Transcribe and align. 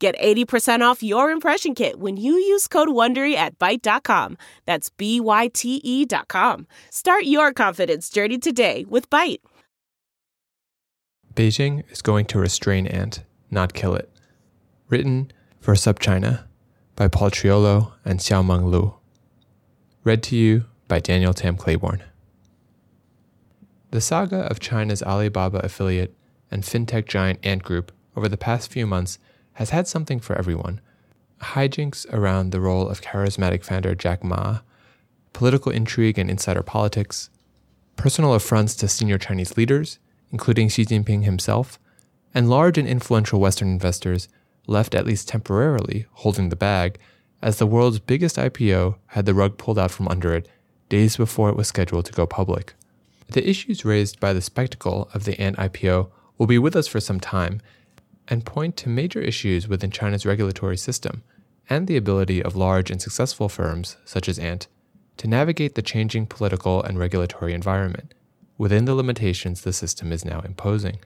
Get 0.00 0.18
80% 0.18 0.80
off 0.80 1.02
your 1.02 1.30
impression 1.30 1.74
kit 1.74 2.00
when 2.00 2.16
you 2.16 2.32
use 2.32 2.66
code 2.66 2.88
WONDERY 2.88 3.34
at 3.34 3.58
Byte.com. 3.58 4.38
That's 4.64 4.88
B-Y-T-E 4.88 6.06
dot 6.06 6.26
com. 6.26 6.66
Start 6.88 7.24
your 7.24 7.52
confidence 7.52 8.08
journey 8.08 8.38
today 8.38 8.86
with 8.88 9.10
Byte. 9.10 9.40
Beijing 11.34 11.84
is 11.92 12.00
going 12.00 12.24
to 12.26 12.38
restrain 12.38 12.86
Ant, 12.86 13.24
not 13.50 13.74
kill 13.74 13.94
it. 13.94 14.10
Written 14.88 15.30
for 15.60 15.74
SupChina 15.74 16.44
by 16.96 17.06
Paul 17.06 17.30
Triolo 17.30 17.92
and 18.02 18.20
Xiaomeng 18.20 18.70
Lu. 18.70 18.94
Read 20.02 20.22
to 20.24 20.36
you 20.36 20.64
by 20.88 21.00
Daniel 21.00 21.34
Tam 21.34 21.58
Claiborne. 21.58 22.02
The 23.90 24.00
saga 24.00 24.50
of 24.50 24.60
China's 24.60 25.02
Alibaba 25.02 25.58
affiliate 25.58 26.16
and 26.50 26.62
fintech 26.62 27.06
giant 27.06 27.38
Ant 27.44 27.62
Group 27.62 27.92
over 28.16 28.30
the 28.30 28.38
past 28.38 28.72
few 28.72 28.86
months 28.86 29.18
has 29.60 29.70
had 29.70 29.86
something 29.86 30.18
for 30.18 30.34
everyone 30.36 30.80
hijinks 31.42 32.10
around 32.14 32.50
the 32.50 32.60
role 32.60 32.88
of 32.88 33.02
charismatic 33.02 33.62
founder 33.62 33.94
Jack 33.94 34.24
Ma, 34.24 34.60
political 35.34 35.70
intrigue 35.70 36.18
and 36.18 36.30
insider 36.30 36.62
politics, 36.62 37.28
personal 37.94 38.32
affronts 38.32 38.74
to 38.76 38.88
senior 38.88 39.18
Chinese 39.18 39.58
leaders, 39.58 39.98
including 40.32 40.70
Xi 40.70 40.86
Jinping 40.86 41.24
himself, 41.24 41.78
and 42.34 42.48
large 42.48 42.78
and 42.78 42.88
influential 42.88 43.38
Western 43.38 43.68
investors 43.68 44.28
left 44.66 44.94
at 44.94 45.04
least 45.04 45.28
temporarily 45.28 46.06
holding 46.12 46.48
the 46.48 46.56
bag 46.56 46.98
as 47.42 47.58
the 47.58 47.66
world's 47.66 47.98
biggest 47.98 48.36
IPO 48.36 48.96
had 49.08 49.26
the 49.26 49.34
rug 49.34 49.58
pulled 49.58 49.78
out 49.78 49.90
from 49.90 50.08
under 50.08 50.34
it 50.34 50.48
days 50.88 51.18
before 51.18 51.50
it 51.50 51.56
was 51.56 51.68
scheduled 51.68 52.06
to 52.06 52.12
go 52.12 52.26
public. 52.26 52.72
The 53.32 53.46
issues 53.46 53.84
raised 53.84 54.20
by 54.20 54.32
the 54.32 54.40
spectacle 54.40 55.10
of 55.12 55.24
the 55.24 55.38
Ant 55.38 55.58
IPO 55.58 56.10
will 56.38 56.46
be 56.46 56.58
with 56.58 56.74
us 56.74 56.88
for 56.88 56.98
some 56.98 57.20
time 57.20 57.60
and 58.30 58.46
point 58.46 58.76
to 58.78 58.88
major 58.88 59.20
issues 59.20 59.68
within 59.68 59.90
China's 59.90 60.24
regulatory 60.24 60.76
system 60.76 61.22
and 61.68 61.86
the 61.86 61.96
ability 61.96 62.42
of 62.42 62.56
large 62.56 62.90
and 62.90 63.02
successful 63.02 63.48
firms, 63.48 63.96
such 64.04 64.28
as 64.28 64.38
Ant, 64.38 64.68
to 65.16 65.28
navigate 65.28 65.74
the 65.74 65.82
changing 65.82 66.26
political 66.26 66.82
and 66.82 66.98
regulatory 66.98 67.52
environment 67.52 68.14
within 68.56 68.84
the 68.84 68.94
limitations 68.94 69.62
the 69.62 69.72
system 69.72 70.12
is 70.12 70.24
now 70.24 70.40
imposing. 70.40 70.98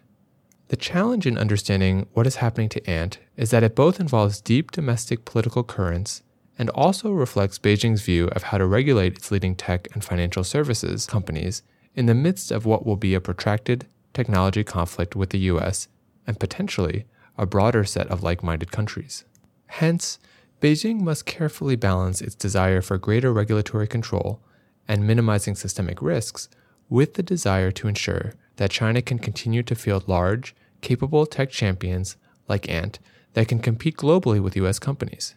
The 0.69 0.77
challenge 0.77 1.27
in 1.27 1.39
understanding 1.39 2.06
what 2.14 2.27
is 2.27 2.36
happening 2.36 2.69
to 2.70 2.91
Ant 2.91 3.19
is 3.36 3.50
that 3.50 3.62
it 3.62 3.77
both 3.77 4.00
involves 4.00 4.41
deep 4.41 4.70
domestic 4.70 5.25
political 5.25 5.62
currents 5.62 6.22
and 6.59 6.70
also 6.70 7.11
reflects 7.11 7.59
Beijing's 7.59 8.03
view 8.03 8.28
of 8.28 8.44
how 8.44 8.59
to 8.59 8.66
regulate 8.66 9.16
its 9.16 9.31
leading 9.31 9.55
tech 9.55 9.88
and 9.92 10.05
financial 10.05 10.44
services 10.44 11.06
companies 11.06 11.62
in 11.94 12.06
the 12.06 12.14
midst 12.14 12.50
of 12.50 12.66
what 12.66 12.86
will 12.86 12.97
be 12.97 13.14
a 13.14 13.20
protracted 13.20 13.86
technology 14.12 14.64
conflict 14.64 15.14
with 15.14 15.31
the 15.31 15.38
US 15.50 15.88
and 16.27 16.41
potentially 16.41 17.05
a 17.37 17.47
broader 17.47 17.85
set 17.85 18.07
of 18.09 18.23
like 18.23 18.43
minded 18.43 18.71
countries. 18.71 19.25
Hence, 19.67 20.19
Beijing 20.61 21.01
must 21.01 21.27
carefully 21.27 21.77
balance 21.77 22.21
its 22.21 22.35
desire 22.35 22.81
for 22.81 22.97
greater 22.97 23.33
regulatory 23.33 23.87
control 23.87 24.41
and 24.87 25.07
minimizing 25.07 25.55
systemic 25.55 26.01
risks 26.01 26.49
with 26.89 27.15
the 27.15 27.23
desire 27.23 27.71
to 27.73 27.89
ensure 27.89 28.35
that 28.57 28.71
China 28.71 29.03
can 29.03 29.19
continue 29.19 29.62
to 29.62 29.75
field 29.75 30.06
large, 30.09 30.55
capable 30.81 31.27
tech 31.27 31.50
champions 31.50 32.17
like 32.49 32.69
Ant 32.69 32.99
that 33.33 33.49
can 33.49 33.59
compete 33.59 33.97
globally 33.97 34.41
with 34.41 34.56
US 34.56 34.78
companies. 34.78 35.34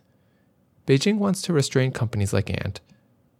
Beijing 0.85 1.17
wants 1.17 1.41
to 1.41 1.53
restrain 1.53 1.91
companies 1.91 2.31
like 2.31 2.49
Ant, 2.49 2.79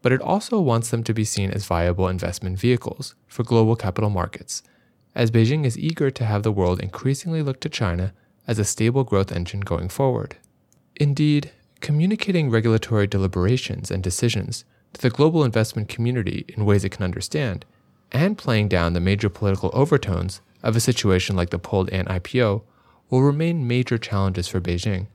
but 0.01 0.12
it 0.12 0.22
also 0.22 0.59
wants 0.59 0.90
them 0.90 1.03
to 1.03 1.13
be 1.13 1.23
seen 1.23 1.51
as 1.51 1.66
viable 1.66 2.07
investment 2.07 2.59
vehicles 2.59 3.16
for 3.28 3.44
global 3.44 3.75
capital 3.75 4.09
markets, 4.09 4.63
as 5.16 5.31
Beijing 5.31 5.66
is 5.66 5.78
eager 5.78 6.12
to 6.12 6.25
have 6.25 6.44
the 6.44 6.51
world 6.51 6.79
increasingly 6.79 7.41
look 7.41 7.59
to 7.62 7.69
China 7.69 8.13
as 8.47 8.58
a 8.58 8.66
stable 8.66 9.03
growth 9.03 9.31
engine 9.31 9.59
going 9.59 9.90
forward. 9.90 10.38
Indeed, 10.96 11.52
communicating 11.81 12.50
regulatory 12.50 13.08
deliberations 13.08 13.91
and 13.91 14.02
decisions 14.02 14.66
to 14.94 15.02
the 15.02 15.09
global 15.09 15.44
investment 15.44 15.90
community 15.90 16.46
in 16.50 16.66
ways 16.66 16.84
it 16.84 16.90
can 16.90 17.03
understand, 17.03 17.66
and 18.12 18.38
playing 18.38 18.69
down 18.69 18.94
the 18.94 19.00
major 19.00 19.30
political 19.30 19.69
overtones 19.74 20.41
of 20.63 20.75
a 20.75 20.80
situation 20.80 21.35
like 21.35 21.50
the 21.50 21.59
pulled 21.59 21.90
Ant 21.90 22.08
IPO 22.08 22.63
will 23.09 23.22
remain 23.22 23.68
major 23.68 23.97
challenges 23.97 24.47
for 24.47 24.59
Beijing. 24.59 25.08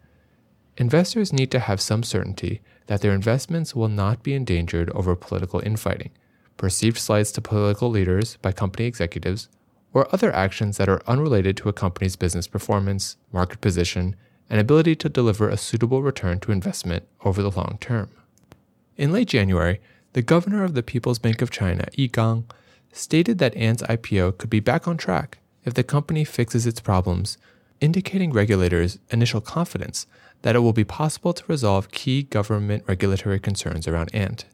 Investors 0.76 1.32
need 1.32 1.50
to 1.50 1.59
have 1.59 1.81
some 1.81 2.03
certainty 2.03 2.60
that 2.87 3.00
their 3.00 3.12
investments 3.12 3.75
will 3.75 3.88
not 3.88 4.22
be 4.22 4.34
endangered 4.34 4.91
over 4.91 5.14
political 5.14 5.60
infighting, 5.60 6.10
perceived 6.56 6.99
slights 6.99 7.32
to 7.32 7.41
political 7.41 7.91
leaders 7.91 8.37
by 8.41 8.53
company 8.53 8.87
executives, 8.87 9.49
or 9.94 10.12
other 10.12 10.32
actions 10.34 10.76
that 10.76 10.88
are 10.88 11.03
unrelated 11.06 11.56
to 11.56 11.69
a 11.69 11.72
company's 11.72 12.16
business 12.16 12.47
performance, 12.47 13.16
market 13.32 13.60
position, 13.60 14.16
and 14.48 14.60
ability 14.60 14.97
to 14.97 15.08
deliver 15.08 15.48
a 15.48 15.56
suitable 15.56 16.03
return 16.03 16.41
to 16.41 16.53
investment 16.53 17.06
over 17.25 17.42
the 17.42 17.50
long 17.50 17.78
term. 17.80 18.10
In 18.97 19.12
late 19.12 19.28
January, 19.28 19.81
the 20.12 20.22
governor 20.22 20.64
of 20.64 20.75
the 20.75 20.82
People's 20.82 21.19
Bank 21.19 21.41
of 21.41 21.50
China, 21.50 21.86
Yi 21.94 22.08
Gang, 22.08 22.44
stated 22.92 23.38
that 23.38 23.56
Ant's 23.56 23.82
IPO 23.84 24.36
could 24.38 24.50
be 24.50 24.60
back 24.60 24.86
on 24.86 24.97
track 24.97 25.38
if 25.64 25.75
the 25.75 25.82
company 25.82 26.25
fixes 26.25 26.66
its 26.66 26.81
problems, 26.81 27.38
indicating 27.81 28.32
regulators' 28.32 28.98
initial 29.10 29.41
confidence 29.41 30.06
that 30.42 30.54
it 30.54 30.60
will 30.60 30.72
be 30.72 30.84
possible 30.84 31.32
to 31.32 31.44
resolve 31.48 31.91
key 31.91 32.25
government 32.25 32.84
regulatory 32.86 33.41
concerns 33.41 33.88
around 33.88 34.14
Ant. 34.14 34.44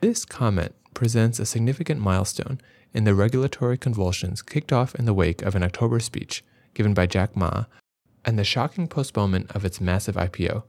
This 0.00 0.24
comment 0.24 0.74
presents 0.94 1.38
a 1.38 1.46
significant 1.46 2.00
milestone 2.00 2.60
in 2.94 3.04
the 3.04 3.14
regulatory 3.14 3.76
convulsions 3.76 4.40
kicked 4.40 4.72
off 4.72 4.94
in 4.94 5.04
the 5.04 5.12
wake 5.12 5.42
of 5.42 5.54
an 5.54 5.62
October 5.62 6.00
speech 6.00 6.44
given 6.72 6.94
by 6.94 7.06
Jack 7.06 7.36
Ma 7.36 7.64
and 8.24 8.38
the 8.38 8.44
shocking 8.44 8.88
postponement 8.88 9.50
of 9.54 9.64
its 9.64 9.80
massive 9.80 10.14
IPO, 10.14 10.62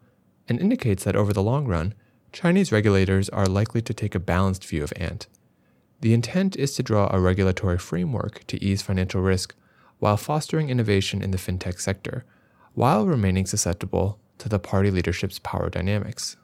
and 0.50 0.60
indicates 0.60 1.04
that 1.04 1.16
over 1.16 1.32
the 1.32 1.44
long 1.44 1.66
run, 1.66 1.94
Chinese 2.32 2.72
regulators 2.72 3.30
are 3.30 3.46
likely 3.46 3.82
to 3.82 3.94
take 3.94 4.14
a 4.14 4.20
balanced 4.20 4.66
view 4.66 4.84
of 4.84 4.92
Ant. 4.98 5.28
The 6.02 6.14
intent 6.14 6.58
is 6.58 6.76
to 6.76 6.84
draw 6.84 7.10
a 7.10 7.20
regulatory 7.20 7.78
framework 7.78 8.46
to 8.48 8.62
ease 8.64 8.82
financial 8.82 9.22
risk 9.22 9.56
while 10.00 10.18
fostering 10.18 10.70
innovation 10.70 11.22
in 11.22 11.32
the 11.32 11.38
fintech 11.38 11.80
sector, 11.80 12.26
while 12.74 13.08
remaining 13.08 13.46
susceptible 13.46 14.20
to 14.38 14.50
the 14.50 14.60
party 14.60 14.92
leadership's 14.92 15.40
power 15.40 15.70
dynamics. 15.70 16.36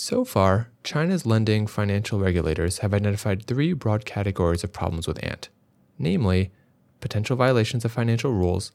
So 0.00 0.24
far, 0.24 0.70
China's 0.84 1.26
lending 1.26 1.66
financial 1.66 2.20
regulators 2.20 2.78
have 2.78 2.94
identified 2.94 3.44
three 3.44 3.72
broad 3.72 4.04
categories 4.04 4.62
of 4.62 4.72
problems 4.72 5.08
with 5.08 5.18
Ant, 5.24 5.48
namely, 5.98 6.52
potential 7.00 7.34
violations 7.34 7.84
of 7.84 7.90
financial 7.90 8.32
rules, 8.32 8.70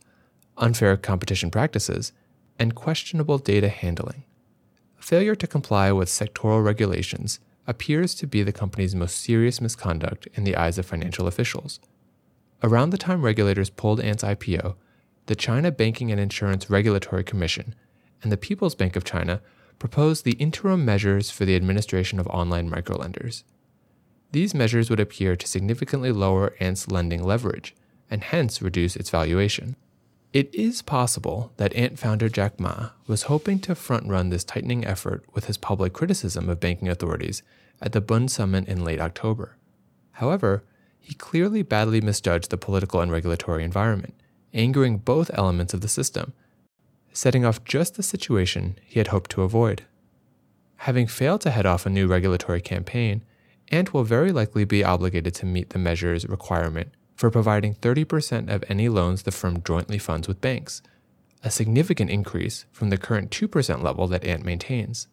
unfair 0.57 0.97
competition 0.97 1.49
practices, 1.49 2.11
and 2.59 2.75
questionable 2.75 3.37
data 3.37 3.69
handling. 3.69 4.25
Failure 4.97 5.33
to 5.33 5.47
comply 5.47 5.93
with 5.93 6.09
sectoral 6.09 6.61
regulations 6.61 7.39
appears 7.67 8.13
to 8.15 8.27
be 8.27 8.43
the 8.43 8.51
company's 8.51 8.93
most 8.93 9.15
serious 9.15 9.61
misconduct 9.61 10.27
in 10.33 10.43
the 10.43 10.57
eyes 10.57 10.77
of 10.77 10.85
financial 10.85 11.25
officials. 11.25 11.79
Around 12.61 12.89
the 12.89 12.97
time 12.97 13.21
regulators 13.21 13.69
pulled 13.69 14.01
Ant's 14.01 14.25
IPO, 14.25 14.75
the 15.27 15.35
China 15.37 15.71
Banking 15.71 16.11
and 16.11 16.19
Insurance 16.19 16.69
Regulatory 16.69 17.23
Commission 17.23 17.75
and 18.21 18.29
the 18.29 18.35
People's 18.35 18.75
Bank 18.75 18.97
of 18.97 19.05
China 19.05 19.41
proposed 19.83 20.23
the 20.23 20.39
interim 20.39 20.85
measures 20.85 21.29
for 21.29 21.43
the 21.43 21.57
administration 21.57 22.17
of 22.17 22.25
online 22.27 22.71
microlenders. 22.71 23.43
These 24.31 24.53
measures 24.53 24.89
would 24.89 25.01
appear 25.01 25.35
to 25.35 25.45
significantly 25.45 26.09
lower 26.09 26.55
Ant's 26.61 26.89
lending 26.89 27.21
leverage 27.21 27.75
and 28.09 28.23
hence 28.23 28.61
reduce 28.61 28.95
its 28.95 29.09
valuation. 29.09 29.75
It 30.31 30.55
is 30.55 30.81
possible 30.81 31.51
that 31.57 31.75
Ant 31.75 31.99
founder 31.99 32.29
Jack 32.29 32.61
Ma 32.61 32.91
was 33.07 33.23
hoping 33.23 33.59
to 33.59 33.75
front 33.75 34.07
run 34.07 34.29
this 34.29 34.45
tightening 34.45 34.85
effort 34.85 35.25
with 35.33 35.47
his 35.47 35.57
public 35.57 35.91
criticism 35.91 36.49
of 36.49 36.61
banking 36.61 36.87
authorities 36.87 37.43
at 37.81 37.91
the 37.91 37.99
Bund 37.99 38.31
summit 38.31 38.69
in 38.69 38.85
late 38.85 39.01
October. 39.01 39.57
However, 40.13 40.63
he 40.97 41.13
clearly 41.13 41.61
badly 41.61 41.99
misjudged 41.99 42.51
the 42.51 42.57
political 42.57 43.01
and 43.01 43.11
regulatory 43.11 43.65
environment, 43.65 44.13
angering 44.53 44.99
both 44.99 45.29
elements 45.33 45.73
of 45.73 45.81
the 45.81 45.89
system 45.89 46.31
setting 47.13 47.45
off 47.45 47.63
just 47.63 47.95
the 47.95 48.03
situation 48.03 48.77
he 48.83 48.99
had 48.99 49.07
hoped 49.07 49.31
to 49.31 49.43
avoid. 49.43 49.83
Having 50.77 51.07
failed 51.07 51.41
to 51.41 51.51
head 51.51 51.65
off 51.65 51.85
a 51.85 51.89
new 51.89 52.07
regulatory 52.07 52.59
campaign, 52.59 53.23
Ant 53.71 53.93
will 53.93 54.03
very 54.03 54.31
likely 54.31 54.65
be 54.65 54.83
obligated 54.83 55.33
to 55.35 55.45
meet 55.45 55.69
the 55.69 55.79
measure's 55.79 56.27
requirement 56.27 56.91
for 57.15 57.29
providing 57.29 57.75
30% 57.75 58.53
of 58.53 58.63
any 58.67 58.89
loans 58.89 59.23
the 59.23 59.31
firm 59.31 59.63
jointly 59.63 59.97
funds 59.97 60.27
with 60.27 60.41
banks, 60.41 60.81
a 61.43 61.51
significant 61.51 62.09
increase 62.09 62.65
from 62.71 62.89
the 62.89 62.97
current 62.97 63.31
2% 63.31 63.81
level 63.81 64.07
that 64.07 64.25
Ant 64.25 64.43
maintains. 64.43 65.07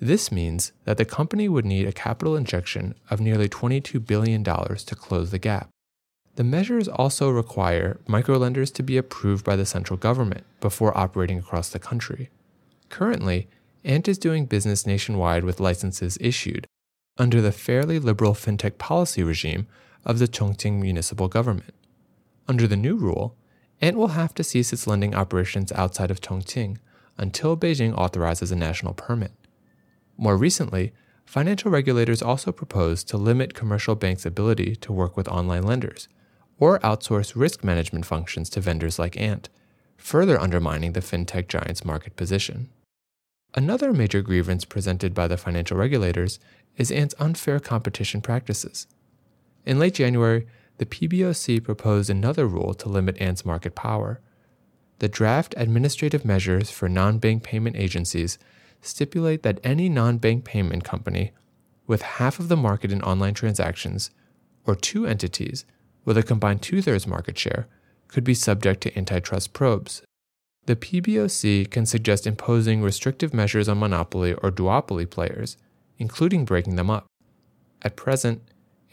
This 0.00 0.32
means 0.32 0.72
that 0.84 0.98
the 0.98 1.04
company 1.04 1.48
would 1.48 1.64
need 1.64 1.86
a 1.86 1.92
capital 1.92 2.36
injection 2.36 2.94
of 3.08 3.20
nearly 3.20 3.48
$22 3.48 4.04
billion 4.04 4.42
to 4.44 4.94
close 4.94 5.30
the 5.30 5.38
gap. 5.38 5.70
The 6.36 6.44
measures 6.44 6.88
also 6.88 7.30
require 7.30 8.00
microlenders 8.08 8.72
to 8.74 8.82
be 8.82 8.96
approved 8.96 9.44
by 9.44 9.54
the 9.54 9.66
central 9.66 9.96
government 9.96 10.44
before 10.60 10.96
operating 10.96 11.38
across 11.38 11.68
the 11.68 11.78
country. 11.78 12.30
Currently, 12.88 13.48
Ant 13.84 14.08
is 14.08 14.18
doing 14.18 14.46
business 14.46 14.84
nationwide 14.84 15.44
with 15.44 15.60
licenses 15.60 16.18
issued 16.20 16.66
under 17.18 17.40
the 17.40 17.52
fairly 17.52 18.00
liberal 18.00 18.34
fintech 18.34 18.78
policy 18.78 19.22
regime 19.22 19.68
of 20.04 20.18
the 20.18 20.26
Chongqing 20.26 20.80
municipal 20.80 21.28
government. 21.28 21.74
Under 22.48 22.66
the 22.66 22.76
new 22.76 22.96
rule, 22.96 23.36
Ant 23.80 23.96
will 23.96 24.08
have 24.08 24.34
to 24.34 24.44
cease 24.44 24.72
its 24.72 24.88
lending 24.88 25.14
operations 25.14 25.70
outside 25.72 26.10
of 26.10 26.20
Chongqing 26.20 26.78
until 27.16 27.56
Beijing 27.56 27.96
authorizes 27.96 28.50
a 28.50 28.56
national 28.56 28.94
permit. 28.94 29.32
More 30.16 30.36
recently, 30.36 30.92
financial 31.24 31.70
regulators 31.70 32.22
also 32.22 32.50
proposed 32.50 33.06
to 33.08 33.16
limit 33.16 33.54
commercial 33.54 33.94
banks' 33.94 34.26
ability 34.26 34.74
to 34.76 34.92
work 34.92 35.16
with 35.16 35.28
online 35.28 35.62
lenders 35.62 36.08
or 36.58 36.78
outsource 36.80 37.34
risk 37.34 37.64
management 37.64 38.06
functions 38.06 38.48
to 38.50 38.60
vendors 38.60 38.98
like 38.98 39.16
Ant, 39.16 39.48
further 39.96 40.40
undermining 40.40 40.92
the 40.92 41.00
fintech 41.00 41.48
giant's 41.48 41.84
market 41.84 42.16
position. 42.16 42.70
Another 43.54 43.92
major 43.92 44.20
grievance 44.20 44.64
presented 44.64 45.14
by 45.14 45.28
the 45.28 45.36
financial 45.36 45.76
regulators 45.76 46.38
is 46.76 46.90
Ant's 46.90 47.14
unfair 47.18 47.60
competition 47.60 48.20
practices. 48.20 48.86
In 49.64 49.78
late 49.78 49.94
January, 49.94 50.46
the 50.78 50.86
PBOC 50.86 51.62
proposed 51.62 52.10
another 52.10 52.46
rule 52.46 52.74
to 52.74 52.88
limit 52.88 53.16
Ant's 53.20 53.44
market 53.44 53.74
power. 53.74 54.20
The 54.98 55.08
draft 55.08 55.54
administrative 55.56 56.24
measures 56.24 56.70
for 56.70 56.88
non 56.88 57.18
bank 57.18 57.44
payment 57.44 57.76
agencies 57.76 58.38
stipulate 58.80 59.42
that 59.44 59.60
any 59.62 59.88
non 59.88 60.18
bank 60.18 60.44
payment 60.44 60.82
company 60.82 61.32
with 61.86 62.02
half 62.02 62.38
of 62.40 62.48
the 62.48 62.56
market 62.56 62.90
in 62.90 63.02
online 63.02 63.34
transactions, 63.34 64.10
or 64.66 64.74
two 64.74 65.06
entities 65.06 65.64
with 66.04 66.18
a 66.18 66.22
combined 66.22 66.62
two 66.62 66.82
thirds 66.82 67.06
market 67.06 67.38
share, 67.38 67.66
could 68.08 68.24
be 68.24 68.34
subject 68.34 68.82
to 68.82 68.96
antitrust 68.98 69.52
probes. 69.52 70.02
The 70.66 70.76
PBOC 70.76 71.70
can 71.70 71.86
suggest 71.86 72.26
imposing 72.26 72.82
restrictive 72.82 73.34
measures 73.34 73.68
on 73.68 73.78
monopoly 73.78 74.34
or 74.34 74.50
duopoly 74.50 75.08
players, 75.08 75.56
including 75.98 76.44
breaking 76.44 76.76
them 76.76 76.90
up. 76.90 77.06
At 77.82 77.96
present, 77.96 78.42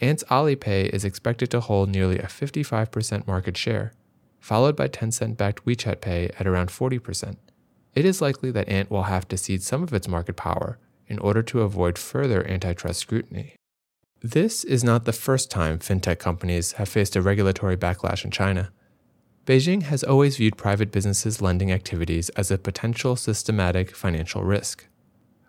Ant's 0.00 0.24
Alipay 0.24 0.90
is 0.90 1.04
expected 1.04 1.50
to 1.50 1.60
hold 1.60 1.88
nearly 1.88 2.18
a 2.18 2.26
55% 2.26 3.26
market 3.26 3.56
share, 3.56 3.92
followed 4.40 4.76
by 4.76 4.88
Tencent 4.88 5.36
backed 5.36 5.64
WeChat 5.64 6.00
Pay 6.00 6.30
at 6.38 6.46
around 6.46 6.68
40% 6.68 7.36
it 7.94 8.04
is 8.04 8.22
likely 8.22 8.50
that 8.50 8.68
Ant 8.68 8.90
will 8.90 9.04
have 9.04 9.28
to 9.28 9.36
cede 9.36 9.62
some 9.62 9.82
of 9.82 9.92
its 9.92 10.08
market 10.08 10.36
power 10.36 10.78
in 11.06 11.18
order 11.18 11.42
to 11.42 11.60
avoid 11.60 11.98
further 11.98 12.46
antitrust 12.48 13.00
scrutiny. 13.00 13.54
This 14.24 14.62
is 14.62 14.84
not 14.84 15.04
the 15.04 15.12
first 15.12 15.50
time 15.50 15.80
fintech 15.80 16.20
companies 16.20 16.72
have 16.72 16.88
faced 16.88 17.16
a 17.16 17.22
regulatory 17.22 17.76
backlash 17.76 18.24
in 18.24 18.30
China. 18.30 18.70
Beijing 19.46 19.82
has 19.82 20.04
always 20.04 20.36
viewed 20.36 20.56
private 20.56 20.92
businesses' 20.92 21.42
lending 21.42 21.72
activities 21.72 22.28
as 22.30 22.48
a 22.48 22.56
potential 22.56 23.16
systematic 23.16 23.96
financial 23.96 24.44
risk. 24.44 24.86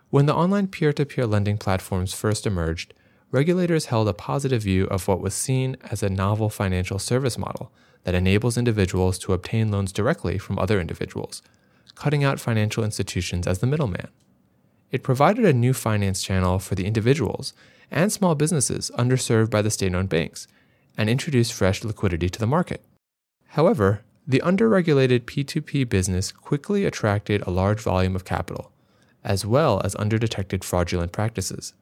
When 0.10 0.26
the 0.26 0.34
online 0.34 0.68
peer 0.68 0.92
to 0.94 1.06
peer 1.06 1.28
lending 1.28 1.60
platforms 1.60 2.16
first 2.16 2.48
emerged, 2.48 2.96
regulators 3.30 3.86
held 3.86 4.08
a 4.08 4.14
positive 4.14 4.64
view 4.64 4.86
of 4.86 5.08
what 5.08 5.22
was 5.22 5.36
seen 5.36 5.78
as 5.92 6.02
a 6.02 6.10
novel 6.10 6.50
financial 6.50 6.98
service 6.98 7.38
model 7.38 7.72
that 8.06 8.16
enables 8.16 8.58
individuals 8.58 9.20
to 9.20 9.34
obtain 9.34 9.70
loans 9.70 9.92
directly 9.92 10.40
from 10.40 10.58
other 10.58 10.82
individuals 10.82 11.44
cutting 11.96 12.24
out 12.24 12.40
financial 12.40 12.84
institutions 12.84 13.48
as 13.48 13.60
the 13.60 13.68
middleman. 13.68 14.08
It 14.94 15.02
provided 15.02 15.44
a 15.44 15.54
new 15.54 15.74
finance 15.74 16.22
channel 16.22 16.60
for 16.60 16.76
the 16.76 16.86
individuals 16.86 17.56
and 17.90 18.12
small 18.12 18.36
businesses 18.36 18.92
underserved 18.96 19.50
by 19.50 19.64
the 19.64 19.72
state 19.72 19.96
owned 19.96 20.10
banks 20.10 20.48
and 20.96 21.10
introduced 21.10 21.52
fresh 21.52 21.84
liquidity 21.84 22.30
to 22.30 22.40
the 22.40 22.46
market. 22.46 22.86
However, 23.48 24.02
the 24.28 24.42
underregulated 24.46 25.22
P2P 25.22 25.90
business 25.90 26.32
quickly 26.32 26.86
attracted 26.86 27.42
a 27.42 27.50
large 27.50 27.82
volume 27.82 28.16
of 28.16 28.24
capital, 28.24 28.72
as 29.24 29.48
well 29.48 29.82
as 29.84 29.96
underdetected 29.96 30.64
fraudulent 30.64 31.12
practices. 31.12 31.74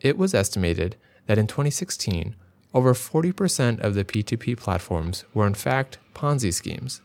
It 0.00 0.16
was 0.16 0.32
estimated 0.32 0.96
that 1.26 1.36
in 1.36 1.46
2016, 1.46 2.34
over 2.72 2.94
40% 2.94 3.78
of 3.80 3.92
the 3.92 4.04
P2P 4.04 4.56
platforms 4.56 5.24
were 5.34 5.46
in 5.46 5.54
fact 5.54 5.98
Ponzi 6.14 6.52
schemes. 6.52 7.02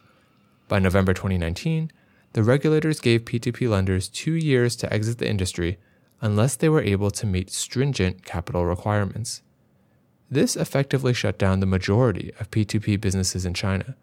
By 0.70 0.80
November 0.80 1.14
2019, 1.14 1.92
the 2.38 2.44
regulators 2.44 3.00
gave 3.00 3.26
P2P 3.26 3.68
lenders 3.68 4.08
two 4.08 4.34
years 4.34 4.76
to 4.76 4.94
exit 4.94 5.18
the 5.18 5.28
industry 5.28 5.80
unless 6.22 6.56
they 6.56 6.70
were 6.70 6.84
able 6.84 7.10
to 7.10 7.26
meet 7.26 7.50
stringent 7.50 8.24
capital 8.26 8.64
requirements. 8.64 9.42
This 10.30 10.56
effectively 10.56 11.16
shut 11.16 11.40
down 11.40 11.62
the 11.62 11.66
majority 11.66 12.32
of 12.40 12.52
P2P 12.52 13.02
businesses 13.02 13.44
in 13.44 13.56
China, 13.56 13.96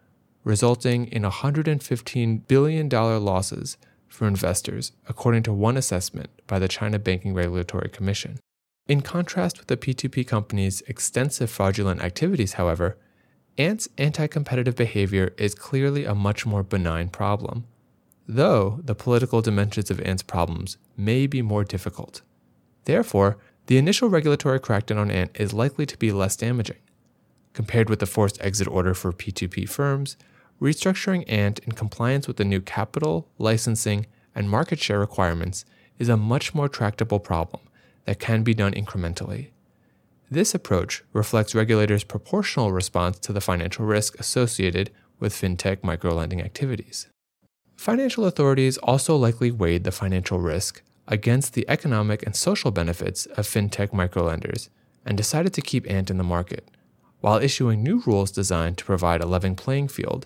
resulting 0.43 1.07
in 1.13 1.21
$115 1.21 2.41
billion 2.45 2.89
losses 2.89 3.77
for 4.09 4.27
investors, 4.27 4.91
according 5.07 5.43
to 5.43 5.53
one 5.53 5.77
assessment 5.77 6.29
by 6.45 6.59
the 6.59 6.67
China 6.67 6.99
Banking 6.99 7.33
Regulatory 7.33 7.87
Commission. 7.87 8.37
In 8.85 8.99
contrast 8.99 9.59
with 9.59 9.67
the 9.67 9.77
P2P 9.77 10.27
company's 10.27 10.81
extensive 10.87 11.49
fraudulent 11.49 12.01
activities, 12.01 12.55
however, 12.55 12.97
Ant's 13.57 13.87
anti 13.97 14.27
competitive 14.27 14.75
behavior 14.75 15.33
is 15.37 15.55
clearly 15.55 16.03
a 16.03 16.13
much 16.13 16.45
more 16.45 16.63
benign 16.63 17.07
problem 17.07 17.67
though 18.27 18.79
the 18.83 18.95
political 18.95 19.41
dimensions 19.41 19.91
of 19.91 20.01
Ant's 20.01 20.23
problems 20.23 20.77
may 20.97 21.27
be 21.27 21.41
more 21.41 21.63
difficult. 21.63 22.21
Therefore, 22.85 23.37
the 23.67 23.77
initial 23.77 24.09
regulatory 24.09 24.59
crackdown 24.59 24.97
on 24.97 25.11
Ant 25.11 25.31
is 25.35 25.53
likely 25.53 25.85
to 25.85 25.97
be 25.97 26.11
less 26.11 26.35
damaging. 26.35 26.77
Compared 27.53 27.89
with 27.89 27.99
the 27.99 28.05
forced 28.05 28.41
exit 28.41 28.67
order 28.67 28.93
for 28.93 29.11
P2P 29.11 29.67
firms, 29.69 30.17
restructuring 30.61 31.23
Ant 31.27 31.59
in 31.59 31.71
compliance 31.71 32.27
with 32.27 32.37
the 32.37 32.45
new 32.45 32.61
capital, 32.61 33.27
licensing, 33.37 34.05
and 34.33 34.49
market 34.49 34.79
share 34.79 34.99
requirements 34.99 35.65
is 35.97 36.09
a 36.09 36.17
much 36.17 36.53
more 36.53 36.67
tractable 36.67 37.19
problem 37.19 37.63
that 38.05 38.19
can 38.19 38.43
be 38.43 38.53
done 38.53 38.73
incrementally. 38.73 39.49
This 40.29 40.53
approach 40.53 41.03
reflects 41.13 41.55
regulators' 41.55 42.03
proportional 42.03 42.71
response 42.71 43.19
to 43.19 43.33
the 43.33 43.41
financial 43.41 43.85
risk 43.85 44.19
associated 44.19 44.91
with 45.19 45.33
fintech 45.33 45.77
microlending 45.77 46.43
activities. 46.43 47.07
Financial 47.75 48.25
authorities 48.25 48.77
also 48.77 49.15
likely 49.15 49.51
weighed 49.51 49.83
the 49.83 49.91
financial 49.91 50.39
risk 50.39 50.81
against 51.07 51.53
the 51.53 51.67
economic 51.69 52.23
and 52.23 52.35
social 52.35 52.71
benefits 52.71 53.25
of 53.27 53.45
fintech 53.45 53.89
microlenders 53.89 54.69
and 55.05 55.17
decided 55.17 55.53
to 55.53 55.61
keep 55.61 55.89
Ant 55.89 56.09
in 56.09 56.17
the 56.17 56.23
market, 56.23 56.69
while 57.21 57.37
issuing 57.37 57.83
new 57.83 58.01
rules 58.05 58.31
designed 58.31 58.77
to 58.77 58.85
provide 58.85 59.21
a 59.21 59.27
level 59.27 59.53
playing 59.53 59.87
field 59.87 60.25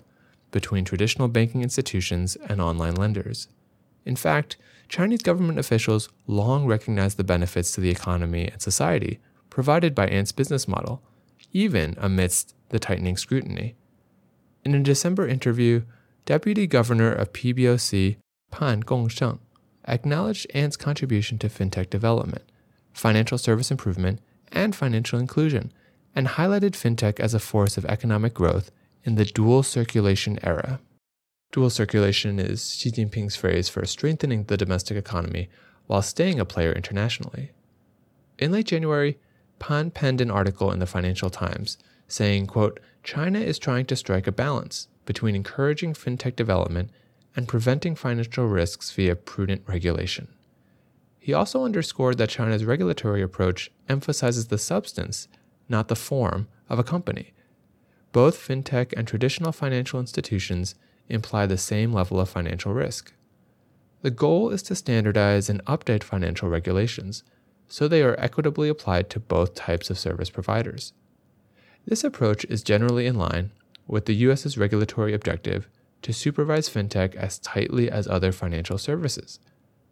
between 0.50 0.84
traditional 0.84 1.28
banking 1.28 1.62
institutions 1.62 2.36
and 2.48 2.60
online 2.60 2.94
lenders. 2.94 3.48
In 4.04 4.16
fact, 4.16 4.56
Chinese 4.88 5.22
government 5.22 5.58
officials 5.58 6.08
long 6.26 6.66
recognized 6.66 7.16
the 7.16 7.24
benefits 7.24 7.72
to 7.72 7.80
the 7.80 7.90
economy 7.90 8.48
and 8.48 8.60
society 8.60 9.20
provided 9.50 9.94
by 9.94 10.06
Ant's 10.06 10.32
business 10.32 10.66
model, 10.66 11.02
even 11.52 11.94
amidst 11.98 12.54
the 12.70 12.78
tightening 12.78 13.16
scrutiny. 13.16 13.74
In 14.64 14.74
a 14.74 14.80
December 14.82 15.28
interview, 15.28 15.82
Deputy 16.30 16.68
Governor 16.68 17.10
of 17.10 17.32
PBOC 17.32 18.16
Pan 18.52 18.84
Gongsheng 18.84 19.40
acknowledged 19.88 20.46
Ant's 20.54 20.76
contribution 20.76 21.38
to 21.38 21.48
fintech 21.48 21.90
development, 21.90 22.44
financial 22.92 23.36
service 23.36 23.72
improvement, 23.72 24.20
and 24.52 24.76
financial 24.76 25.18
inclusion, 25.18 25.72
and 26.14 26.28
highlighted 26.28 26.76
fintech 26.76 27.18
as 27.18 27.34
a 27.34 27.40
force 27.40 27.76
of 27.76 27.84
economic 27.86 28.32
growth 28.32 28.70
in 29.02 29.16
the 29.16 29.24
dual 29.24 29.64
circulation 29.64 30.38
era. 30.44 30.78
Dual 31.50 31.68
circulation 31.68 32.38
is 32.38 32.76
Xi 32.76 32.92
Jinping's 32.92 33.34
phrase 33.34 33.68
for 33.68 33.84
strengthening 33.84 34.44
the 34.44 34.56
domestic 34.56 34.96
economy 34.96 35.48
while 35.88 36.00
staying 36.00 36.38
a 36.38 36.44
player 36.44 36.70
internationally. 36.70 37.50
In 38.38 38.52
late 38.52 38.66
January, 38.66 39.18
Pan 39.58 39.90
penned 39.90 40.20
an 40.20 40.30
article 40.30 40.70
in 40.70 40.78
the 40.78 40.86
Financial 40.86 41.28
Times 41.28 41.76
saying, 42.06 42.46
quote, 42.46 42.78
China 43.02 43.40
is 43.40 43.58
trying 43.58 43.86
to 43.86 43.96
strike 43.96 44.28
a 44.28 44.32
balance 44.32 44.86
between 45.10 45.34
encouraging 45.34 45.92
fintech 45.92 46.36
development 46.36 46.88
and 47.34 47.48
preventing 47.48 47.96
financial 47.96 48.46
risks 48.46 48.92
via 48.92 49.16
prudent 49.16 49.60
regulation. 49.66 50.28
He 51.18 51.32
also 51.32 51.64
underscored 51.64 52.16
that 52.18 52.28
China's 52.28 52.64
regulatory 52.64 53.20
approach 53.20 53.72
emphasizes 53.88 54.46
the 54.46 54.56
substance, 54.56 55.26
not 55.68 55.88
the 55.88 55.96
form, 55.96 56.46
of 56.68 56.78
a 56.78 56.84
company. 56.84 57.32
Both 58.12 58.38
fintech 58.38 58.94
and 58.96 59.08
traditional 59.08 59.50
financial 59.50 59.98
institutions 59.98 60.76
imply 61.08 61.44
the 61.44 61.58
same 61.58 61.92
level 61.92 62.20
of 62.20 62.28
financial 62.28 62.72
risk. 62.72 63.12
The 64.02 64.12
goal 64.12 64.50
is 64.50 64.62
to 64.62 64.76
standardize 64.76 65.50
and 65.50 65.64
update 65.64 66.04
financial 66.04 66.48
regulations 66.48 67.24
so 67.66 67.88
they 67.88 68.04
are 68.04 68.14
equitably 68.20 68.68
applied 68.68 69.10
to 69.10 69.18
both 69.18 69.56
types 69.56 69.90
of 69.90 69.98
service 69.98 70.30
providers. 70.30 70.92
This 71.84 72.04
approach 72.04 72.44
is 72.44 72.62
generally 72.62 73.06
in 73.06 73.16
line 73.16 73.50
with 73.90 74.06
the 74.06 74.14
US's 74.14 74.56
regulatory 74.56 75.12
objective 75.12 75.68
to 76.02 76.12
supervise 76.12 76.68
fintech 76.68 77.14
as 77.14 77.38
tightly 77.38 77.90
as 77.90 78.08
other 78.08 78.32
financial 78.32 78.78
services. 78.78 79.38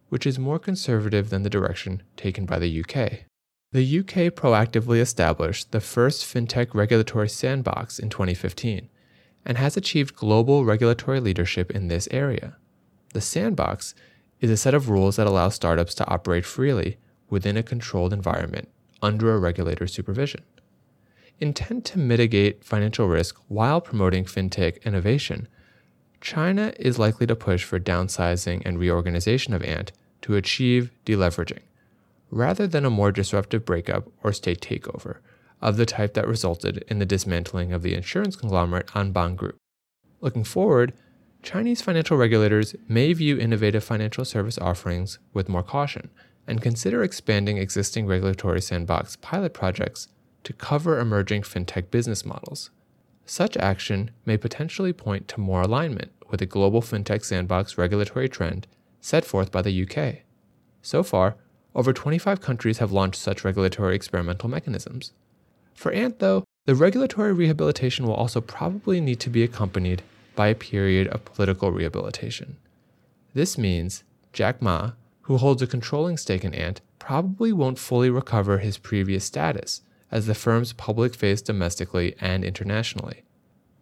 which 0.09 0.25
is 0.25 0.39
more 0.39 0.59
conservative 0.59 1.29
than 1.29 1.43
the 1.43 1.49
direction 1.49 2.01
taken 2.17 2.45
by 2.45 2.57
the 2.59 2.81
UK. 2.81 3.25
The 3.71 3.99
UK 3.99 4.33
proactively 4.33 4.99
established 4.99 5.71
the 5.71 5.79
first 5.79 6.25
fintech 6.25 6.73
regulatory 6.73 7.29
sandbox 7.29 7.99
in 7.99 8.09
2015 8.09 8.89
and 9.45 9.57
has 9.57 9.77
achieved 9.77 10.15
global 10.15 10.65
regulatory 10.65 11.19
leadership 11.19 11.69
in 11.71 11.87
this 11.87 12.07
area. 12.09 12.57
The 13.13 13.21
sandbox 13.21 13.93
is 14.41 14.49
a 14.49 14.57
set 14.57 14.73
of 14.73 14.89
rules 14.89 15.17
that 15.17 15.27
allow 15.27 15.49
startups 15.49 15.93
to 15.95 16.07
operate 16.07 16.45
freely 16.45 16.97
within 17.29 17.55
a 17.55 17.63
controlled 17.63 18.13
environment 18.13 18.69
under 19.01 19.33
a 19.33 19.39
regulator's 19.39 19.93
supervision. 19.93 20.41
Intent 21.41 21.85
to 21.85 21.99
mitigate 21.99 22.65
financial 22.65 23.07
risk 23.07 23.39
while 23.47 23.79
promoting 23.79 24.25
fintech 24.25 24.83
innovation, 24.83 25.47
China 26.19 26.73
is 26.77 26.99
likely 26.99 27.25
to 27.27 27.35
push 27.35 27.63
for 27.63 27.79
downsizing 27.79 28.61
and 28.65 28.77
reorganization 28.77 29.53
of 29.53 29.63
Ant 29.63 29.93
to 30.21 30.35
achieve 30.35 30.91
deleveraging, 31.05 31.61
rather 32.29 32.67
than 32.67 32.83
a 32.83 32.89
more 32.89 33.13
disruptive 33.13 33.63
breakup 33.63 34.09
or 34.21 34.33
state 34.33 34.59
takeover 34.59 35.19
of 35.61 35.77
the 35.77 35.85
type 35.85 36.13
that 36.13 36.27
resulted 36.27 36.83
in 36.89 36.99
the 36.99 37.05
dismantling 37.05 37.71
of 37.71 37.83
the 37.83 37.93
insurance 37.93 38.35
conglomerate 38.35 38.87
Anbang 38.87 39.37
Group. 39.37 39.55
Looking 40.19 40.43
forward, 40.43 40.91
Chinese 41.41 41.81
financial 41.81 42.17
regulators 42.17 42.75
may 42.89 43.13
view 43.13 43.37
innovative 43.37 43.83
financial 43.85 44.25
service 44.25 44.57
offerings 44.57 45.19
with 45.33 45.47
more 45.47 45.63
caution 45.63 46.09
and 46.45 46.61
consider 46.61 47.01
expanding 47.01 47.57
existing 47.57 48.07
regulatory 48.07 48.61
sandbox 48.61 49.15
pilot 49.15 49.53
projects 49.53 50.09
to 50.43 50.53
cover 50.53 50.99
emerging 50.99 51.41
fintech 51.43 51.91
business 51.91 52.25
models. 52.25 52.69
Such 53.25 53.57
action 53.57 54.11
may 54.25 54.37
potentially 54.37 54.93
point 54.93 55.27
to 55.29 55.39
more 55.39 55.61
alignment 55.61 56.11
with 56.29 56.39
the 56.39 56.45
global 56.45 56.81
fintech 56.81 57.23
sandbox 57.23 57.77
regulatory 57.77 58.29
trend 58.29 58.67
set 59.01 59.25
forth 59.25 59.51
by 59.51 59.61
the 59.61 59.83
UK. 59.83 60.23
So 60.81 61.03
far, 61.03 61.35
over 61.75 61.93
25 61.93 62.41
countries 62.41 62.79
have 62.79 62.91
launched 62.91 63.21
such 63.21 63.43
regulatory 63.43 63.95
experimental 63.95 64.49
mechanisms. 64.49 65.13
For 65.73 65.91
Ant, 65.91 66.19
though, 66.19 66.43
the 66.65 66.75
regulatory 66.75 67.33
rehabilitation 67.33 68.05
will 68.05 68.13
also 68.13 68.41
probably 68.41 68.99
need 68.99 69.19
to 69.21 69.29
be 69.29 69.43
accompanied 69.43 70.01
by 70.35 70.47
a 70.47 70.55
period 70.55 71.07
of 71.07 71.25
political 71.25 71.71
rehabilitation. 71.71 72.57
This 73.33 73.57
means 73.57 74.03
Jack 74.33 74.61
Ma, 74.61 74.91
who 75.21 75.37
holds 75.37 75.61
a 75.61 75.67
controlling 75.67 76.17
stake 76.17 76.43
in 76.43 76.53
Ant, 76.53 76.81
probably 76.97 77.53
won't 77.53 77.79
fully 77.79 78.09
recover 78.09 78.57
his 78.57 78.77
previous 78.77 79.25
status 79.25 79.81
as 80.11 80.25
the 80.25 80.35
firm's 80.35 80.73
public 80.73 81.15
face 81.15 81.41
domestically 81.41 82.15
and 82.19 82.43
internationally. 82.43 83.23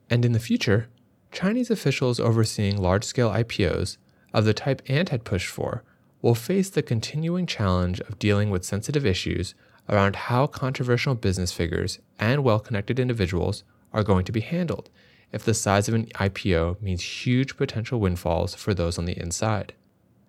And 0.09 0.25
in 0.25 0.31
the 0.31 0.39
future, 0.39 0.87
Chinese 1.31 1.69
officials 1.69 2.19
overseeing 2.19 2.77
large 2.77 3.03
scale 3.03 3.29
IPOs 3.31 3.97
of 4.33 4.45
the 4.45 4.53
type 4.53 4.81
Ant 4.87 5.09
had 5.09 5.23
pushed 5.23 5.49
for 5.49 5.83
will 6.21 6.35
face 6.35 6.69
the 6.69 6.81
continuing 6.81 7.45
challenge 7.45 7.99
of 8.01 8.19
dealing 8.19 8.49
with 8.49 8.65
sensitive 8.65 9.05
issues 9.05 9.53
around 9.89 10.15
how 10.15 10.47
controversial 10.47 11.15
business 11.15 11.51
figures 11.51 11.99
and 12.19 12.43
well 12.43 12.59
connected 12.59 12.99
individuals 12.99 13.63
are 13.93 14.03
going 14.03 14.25
to 14.25 14.31
be 14.31 14.41
handled 14.41 14.89
if 15.31 15.43
the 15.43 15.53
size 15.53 15.87
of 15.87 15.93
an 15.93 16.05
IPO 16.15 16.81
means 16.81 17.25
huge 17.25 17.57
potential 17.57 17.99
windfalls 17.99 18.55
for 18.55 18.73
those 18.73 18.97
on 18.97 19.05
the 19.05 19.19
inside. 19.19 19.73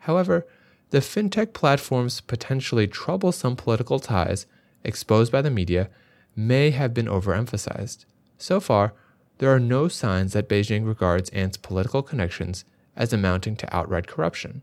However, 0.00 0.46
the 0.90 0.98
fintech 0.98 1.52
platform's 1.52 2.20
potentially 2.20 2.86
troublesome 2.86 3.56
political 3.56 4.00
ties 4.00 4.46
exposed 4.84 5.32
by 5.32 5.42
the 5.42 5.50
media 5.50 5.88
may 6.36 6.70
have 6.70 6.94
been 6.94 7.06
overemphasized. 7.06 8.04
So 8.38 8.60
far, 8.60 8.94
there 9.38 9.50
are 9.50 9.60
no 9.60 9.88
signs 9.88 10.32
that 10.32 10.48
Beijing 10.48 10.86
regards 10.86 11.30
Ant's 11.30 11.56
political 11.56 12.02
connections 12.02 12.64
as 12.96 13.12
amounting 13.12 13.56
to 13.56 13.76
outright 13.76 14.06
corruption. 14.06 14.62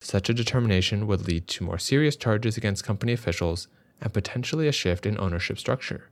Such 0.00 0.28
a 0.28 0.34
determination 0.34 1.06
would 1.06 1.26
lead 1.26 1.48
to 1.48 1.64
more 1.64 1.78
serious 1.78 2.16
charges 2.16 2.56
against 2.56 2.84
company 2.84 3.12
officials 3.12 3.68
and 4.00 4.12
potentially 4.12 4.68
a 4.68 4.72
shift 4.72 5.06
in 5.06 5.18
ownership 5.18 5.58
structure. 5.58 6.10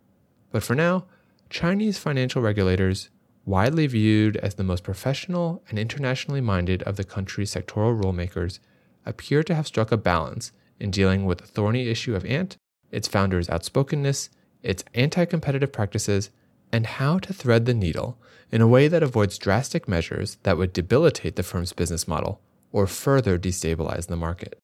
But 0.50 0.62
for 0.62 0.74
now, 0.74 1.04
Chinese 1.50 1.98
financial 1.98 2.40
regulators, 2.40 3.10
widely 3.44 3.86
viewed 3.86 4.36
as 4.38 4.54
the 4.54 4.64
most 4.64 4.82
professional 4.82 5.62
and 5.68 5.78
internationally 5.78 6.40
minded 6.40 6.82
of 6.84 6.96
the 6.96 7.04
country's 7.04 7.54
sectoral 7.54 8.00
rulemakers, 8.00 8.58
appear 9.04 9.42
to 9.42 9.54
have 9.54 9.66
struck 9.66 9.92
a 9.92 9.96
balance 9.96 10.52
in 10.80 10.90
dealing 10.90 11.24
with 11.24 11.38
the 11.38 11.46
thorny 11.46 11.88
issue 11.88 12.14
of 12.14 12.24
Ant, 12.24 12.56
its 12.94 13.08
founder's 13.08 13.50
outspokenness, 13.50 14.30
its 14.62 14.84
anti 14.94 15.24
competitive 15.24 15.72
practices, 15.72 16.30
and 16.72 16.86
how 16.86 17.18
to 17.18 17.32
thread 17.32 17.66
the 17.66 17.74
needle 17.74 18.18
in 18.50 18.60
a 18.60 18.68
way 18.68 18.88
that 18.88 19.02
avoids 19.02 19.38
drastic 19.38 19.88
measures 19.88 20.38
that 20.44 20.56
would 20.56 20.72
debilitate 20.72 21.36
the 21.36 21.42
firm's 21.42 21.72
business 21.72 22.08
model 22.08 22.40
or 22.72 22.86
further 22.86 23.38
destabilize 23.38 24.06
the 24.06 24.16
market. 24.16 24.58